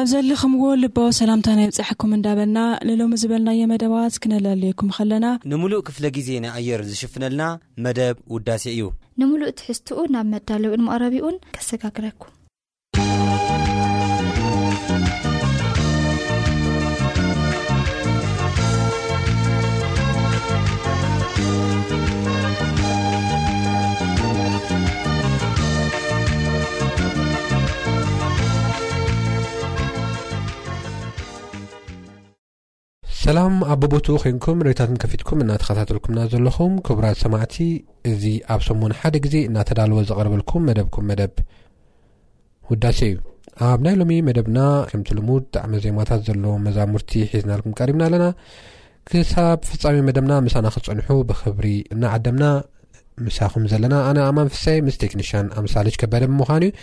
ኣብ 0.00 0.06
ዘለኹምዎ 0.10 0.62
ልባቦ 0.82 1.06
ሰላምታ 1.18 1.46
ናይ 1.56 1.66
ብፃሐኩም 1.70 2.10
እንዳበልና 2.16 2.58
ንሎሚ 2.88 3.10
ዝበልናየ 3.22 3.66
መደባት 3.72 4.14
ክነለለየኩም 4.22 4.92
ኸለና 4.96 5.26
ንሙሉእ 5.52 5.82
ክፍለ 5.88 6.04
ግዜ 6.16 6.28
ናይ 6.44 6.52
ኣየር 6.60 6.82
ዝሽፍነልና 6.90 7.42
መደብ 7.86 8.16
ውዳሴ 8.34 8.64
እዩ 8.74 8.82
ንምሉእ 9.22 9.54
ትሕዝትኡ 9.58 10.00
ናብ 10.14 10.26
መዳለዊዕንምቅረቢኡን 10.34 11.36
ከሰጋግረኩም 11.56 12.30
ሰላም 33.30 33.56
ኣቦቦቱ 33.72 34.06
ኮይንኩም 34.20 34.62
ሬእታትን 34.66 34.96
ከፊትኩም 35.02 35.42
እናተኸታተልኩምና 35.42 36.20
ዘለኹም 36.30 36.72
ክቡራት 36.86 37.18
ሰማዕቲ 37.24 37.56
እዚ 38.10 38.24
ኣብ 38.52 38.60
ሰሙን 38.68 38.92
ሓደ 39.00 39.14
ግዜ 39.24 39.34
እናተዳልዎ 39.48 39.98
ዘቀርበልኩም 40.08 40.64
መደብኩም 40.68 41.04
መደብ 41.10 41.34
ውዳሴ 42.70 42.98
እዩ 43.10 43.18
ኣብ 43.68 43.80
ናይ 43.86 43.94
ሎሚ 44.00 44.14
መደብና 44.28 44.58
ከምቲ 44.88 45.10
ልሙድ 45.18 45.44
ብጣዕሚ 45.50 45.74
ዜማታት 45.84 46.22
ዘለዎ 46.28 46.54
መዛሙርቲ 46.66 47.12
ሒዝናልኩም 47.34 47.76
ቀሪብና 47.80 48.02
ኣለና 48.08 48.26
ክሳብ 49.10 49.60
ፍፃሚ 49.70 49.96
መደብና 50.10 50.32
ምሳና 50.48 50.66
ክፀንሑ 50.76 51.08
ብክብሪ 51.30 51.68
እናዓደምና 51.96 52.46
ምሳኹም 53.26 53.66
ዘለና 53.74 53.94
ኣነ 54.10 54.18
ኣማ 54.30 54.38
ንፍሳይ 54.50 54.80
ምስ 54.88 54.98
ቴክኒሽን 55.04 55.48
ኣብ 55.56 55.62
ምሳለ 55.68 55.86
ሽ 55.96 56.02
ከበደ 56.02 56.24
ምዃኑ 56.40 56.62
እዩ 56.70 56.74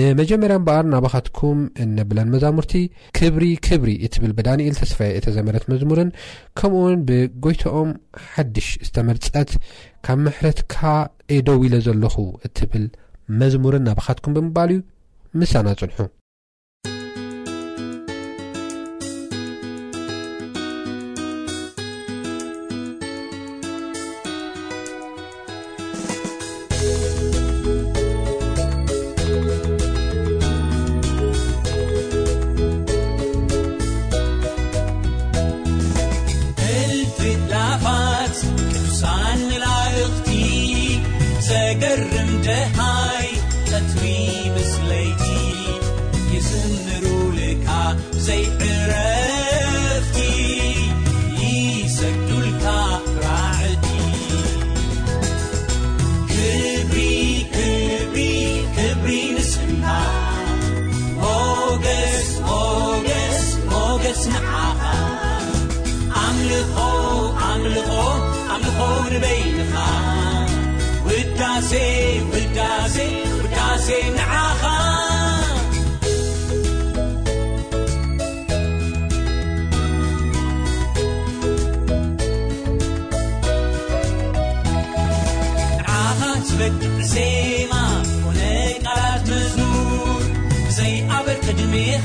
ንመጀመርያ 0.00 0.56
በኣር 0.66 0.84
ናባኻትኩም 0.92 1.58
እነብለን 1.84 2.28
መዛሙርቲ 2.34 2.72
ክብሪ 3.18 3.46
ክብሪ 3.66 3.90
እትብል 4.06 4.32
ብዳንኤል 4.38 4.76
ተስፋየ 4.80 5.16
እተዘመረት 5.20 5.64
መዝሙርን 5.72 6.10
ከምኡውን 6.60 6.98
ብጎይቶኦም 7.10 7.90
ሓድሽ 8.30 8.68
ዝተመርፀት 8.86 9.52
ካብ 10.06 10.18
ምሕረትካ 10.26 10.78
ኤደው 11.36 11.60
ኢለ 11.68 11.76
ዘለኹ 11.88 12.16
እትብል 12.48 12.86
መዝሙርን 13.42 13.86
ናባኻትኩም 13.90 14.34
ብምባል 14.38 14.72
እዩ 14.76 14.80
ምሳና 15.42 15.68
ጽንሑ 15.82 15.98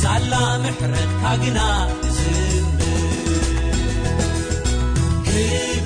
ሳላምሕረ 0.00 0.94
ካግና 1.20 1.58
ዝብ 2.16 2.80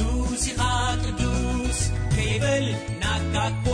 قدስኻ 0.00 0.60
ቅዱስ 1.02 1.78
ከይበል 2.14 2.66
ናኳ 3.02 3.64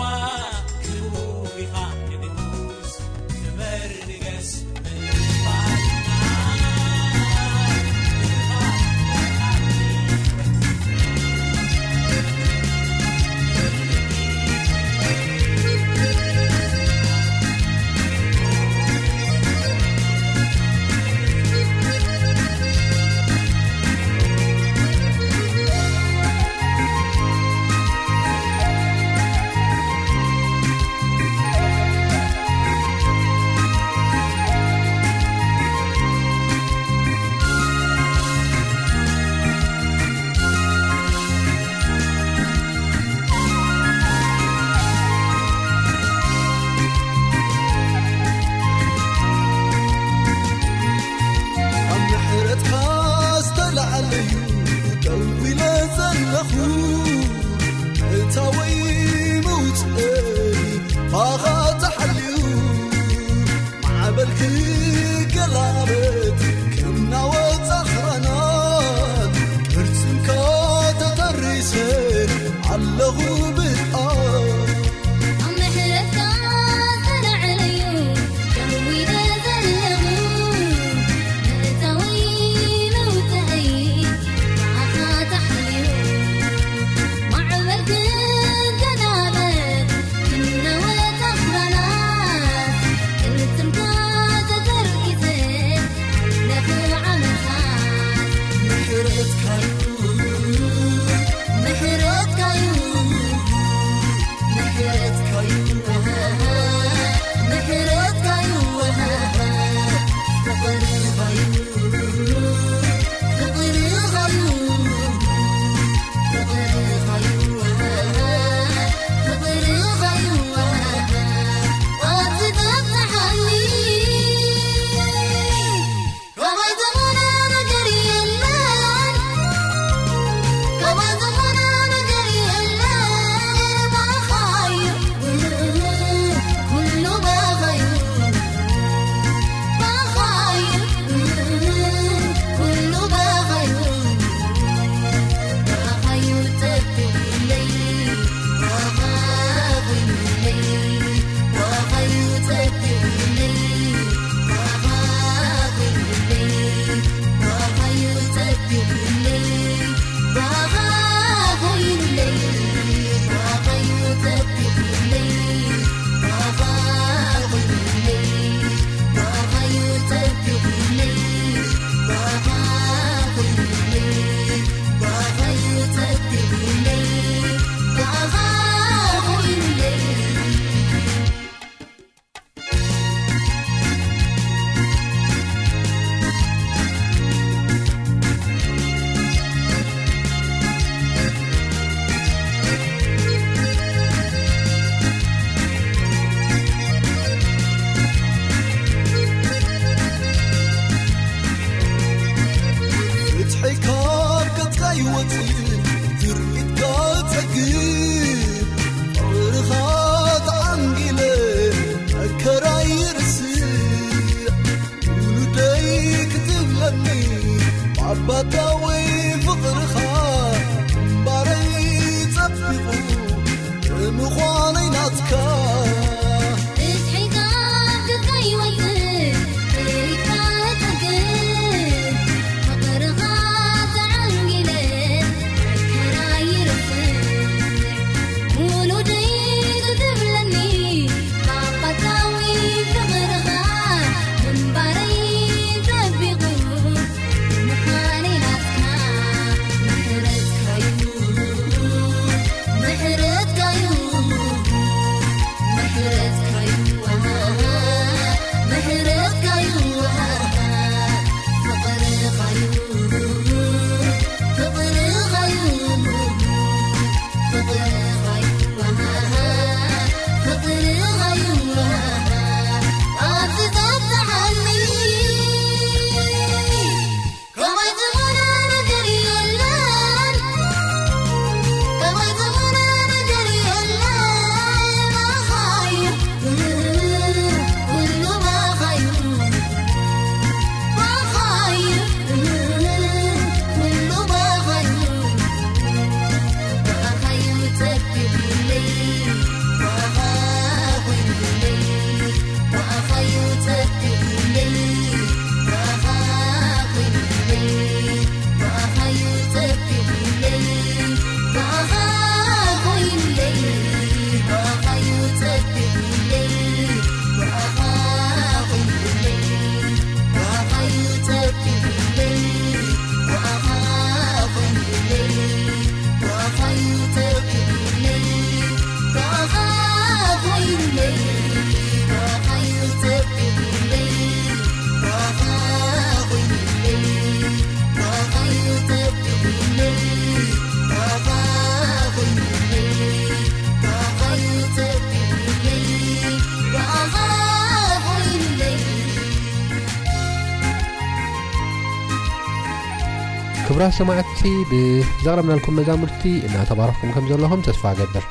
ራ 353.80 353.84
ሰማቲ 353.96 354.40
ብዘቅረብናልኩም 354.68 355.74
መዛሙርቲ 355.78 356.22
ናተባርኩም 356.52 357.26
ዘለኹም 357.30 357.62
ተስፋ 357.66 357.82
ገብር 357.98 358.24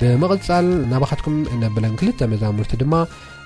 ብምቅፃል 0.00 0.66
ናባካትኩም 0.92 1.34
ነብለን 1.62 1.94
ክል 2.00 2.10
መዛሙርቲ 2.32 2.72
ድማ 2.82 2.94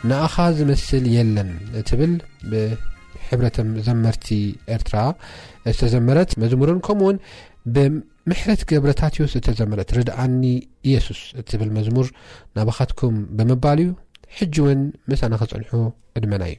ንኣኻ 0.09 0.35
ዝመስል 0.59 1.07
የለን 1.15 1.51
እትብል 1.81 2.13
ብሕረት 2.51 3.57
ዘመርቲ 3.89 4.27
ኤርትራ 4.77 4.97
ዝተዘመረት 5.77 6.33
መዝሙርን 6.43 6.81
ከምኡውን 6.89 7.19
ብምሕረት 7.77 8.63
ገብረታትስ 8.73 9.35
ዝተዘመረት 9.37 9.93
ርድኣኒ 9.99 10.45
ኢየሱስ 10.91 11.23
እብል 11.43 11.73
መዝሙር 11.79 12.09
ናባኻትኩም 12.59 13.17
ብምባል 13.41 13.81
ዩ 13.87 13.91
ሕጂ 14.41 14.55
ውን 14.67 14.83
ምሳና 15.13 15.33
ክፅንሑ 15.43 15.71
ዕድመና 16.21 16.43
እዩ 16.53 16.59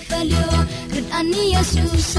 فليو 0.00 0.38
ردأني 0.96 1.54
يسوس 1.58 2.18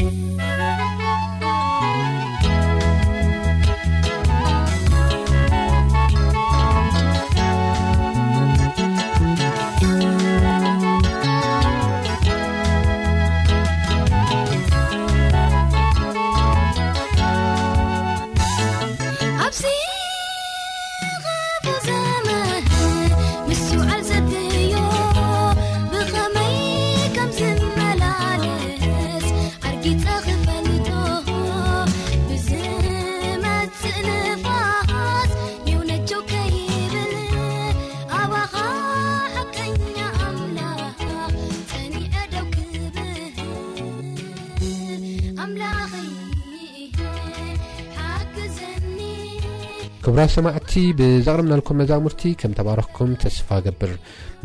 ክብራ 50.05 50.21
ሰማዕቲ 50.33 50.71
ብዘቕርምናልኩም 50.99 51.77
መዛሙርቲ 51.81 52.21
ከም 52.41 52.53
ተባረክኩም 52.59 53.09
ተስፋ 53.23 53.47
ገብር 53.65 53.91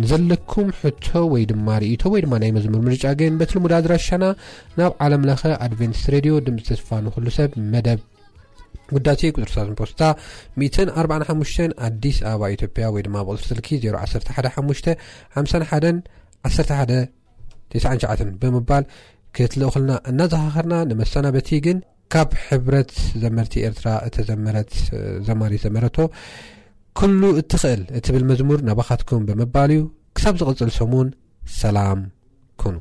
ንዘለኩም 0.00 0.66
ሕቶ 0.80 1.06
ወይ 1.32 1.44
ድማ 1.50 1.66
ርእቶ 1.82 2.02
ወይድማ 2.14 2.32
ናይ 2.42 2.50
መዝሙር 2.56 2.80
ምርጫ 2.88 3.04
ግን 3.20 3.32
በት 3.40 3.52
ልሙዳ 3.56 3.74
ድራሻና 3.86 4.24
ናብ 4.78 4.92
ዓለምለኸ 5.06 5.42
ኣድቨንትስ 5.66 6.02
ሬድዮ 6.14 6.32
ድምፂ 6.48 6.58
ተስፋ 6.70 6.88
ንኩሉ 7.06 7.26
ሰብ 7.38 7.50
መደብ 7.72 7.98
ጉዳ 8.92 9.06
ቁፅር 9.34 9.50
ሰ 9.54 9.56
ፖስታ 9.80 10.00
45 11.04 11.82
ኣዲስ 11.88 12.18
ኣበባ 12.32 12.42
ኢዮጵያ 12.56 12.84
ወይ 12.96 13.02
ድማ 13.08 13.16
ብቅስሪ 13.28 13.46
ስልኪ 13.52 13.68
ዜ 13.84 13.86
1151 14.04 14.90
119ሸ 15.38 18.20
ብምባል 18.42 18.84
ክትልእኩልና 19.38 19.90
እናዝካኸርና 20.10 20.74
ንመሳና 20.90 21.26
በቲ 21.34 21.48
ግን 21.64 21.78
ካብ 22.14 22.30
ሕብረት 22.48 22.90
ዘመርቲ 23.22 23.54
ኤርትራ 23.68 23.88
እተ 24.08 24.16
ዘመረት 24.30 24.72
ዘማሪ 25.28 25.52
ዘመረቶ 25.64 25.96
ኩሉ 27.00 27.20
እትኽእል 27.42 27.82
እትብል 28.00 28.24
መዝሙር 28.32 28.60
ናባኻትኩም 28.68 29.24
ብመባል 29.30 29.72
እዩ 29.76 29.82
ክሳብ 30.18 30.34
ዝቕፅል 30.42 30.72
ሰሙን 30.80 31.08
ሰላም 31.62 32.02
ኩኑ 32.62 32.76